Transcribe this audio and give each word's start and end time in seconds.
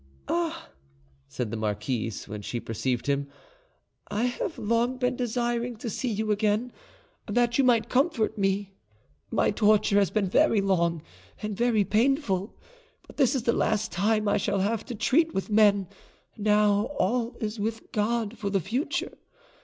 "Ah," 0.27 0.69
said 1.27 1.51
the 1.51 1.55
marquise, 1.57 2.27
when 2.27 2.41
she 2.41 2.59
perceived 2.59 3.05
him, 3.05 3.27
"I 4.09 4.23
have 4.23 4.57
long 4.57 4.97
been 4.97 5.15
desiring 5.15 5.75
to 5.75 5.91
see 5.91 6.09
you 6.09 6.31
again, 6.31 6.71
that 7.27 7.59
you 7.59 7.63
might 7.63 7.87
comfort 7.87 8.35
me. 8.35 8.71
My 9.29 9.51
torture 9.51 9.99
has 9.99 10.09
been 10.09 10.25
very 10.27 10.59
long 10.59 11.03
and 11.43 11.55
very 11.55 11.83
painful, 11.83 12.51
but 13.05 13.17
this 13.17 13.35
is 13.35 13.43
the 13.43 13.53
last 13.53 13.91
time 13.91 14.27
I 14.27 14.37
shall 14.37 14.61
have 14.61 14.83
to 14.85 14.95
treat 14.95 15.35
with 15.35 15.51
men; 15.51 15.85
now 16.35 16.87
all 16.97 17.35
is 17.39 17.59
with 17.59 17.91
God 17.91 18.39
for 18.39 18.49
the 18.49 18.59
future. 18.59 19.19